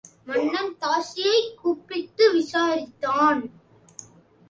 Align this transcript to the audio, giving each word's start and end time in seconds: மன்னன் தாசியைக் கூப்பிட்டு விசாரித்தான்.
மன்னன் 0.25 0.77
தாசியைக் 0.81 1.55
கூப்பிட்டு 1.55 2.33
விசாரித்தான். 2.33 3.51